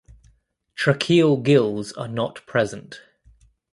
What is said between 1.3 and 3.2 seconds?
gills are not present.